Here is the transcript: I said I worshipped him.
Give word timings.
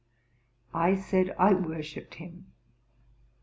I 0.73 0.95
said 0.95 1.29
I 1.37 1.53
worshipped 1.53 2.15
him. 2.15 2.47